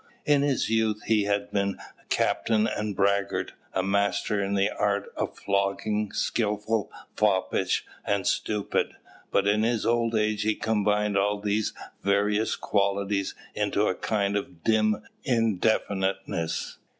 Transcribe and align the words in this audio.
In 0.25 0.41
his 0.41 0.67
youth 0.67 1.03
he 1.05 1.25
had 1.25 1.51
been 1.51 1.77
a 2.01 2.05
captain 2.09 2.65
and 2.65 2.95
a 2.95 2.95
braggart, 2.95 3.53
a 3.71 3.83
master 3.83 4.41
in 4.43 4.55
the 4.55 4.71
art 4.71 5.13
of 5.15 5.37
flogging, 5.37 6.11
skilful, 6.11 6.91
foppish, 7.15 7.85
and 8.03 8.25
stupid; 8.25 8.95
but 9.29 9.47
in 9.47 9.61
his 9.61 9.85
old 9.85 10.15
age 10.15 10.41
he 10.41 10.55
combined 10.55 11.19
all 11.19 11.39
these 11.39 11.73
various 12.01 12.55
qualities 12.55 13.35
into 13.53 13.85
a 13.85 13.93
kind 13.93 14.35
of 14.35 14.63
dim 14.63 15.03
indefiniteness. 15.23 16.79